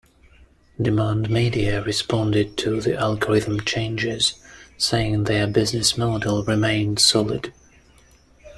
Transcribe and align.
Demand 0.81 1.29
Media 1.29 1.83
responded 1.83 2.57
to 2.57 2.81
the 2.81 2.97
algorithm 2.97 3.59
changes, 3.61 4.33
saying 4.75 5.25
their 5.25 5.45
business 5.45 5.95
model 5.95 6.43
remained 6.43 6.97
solid. 6.97 7.53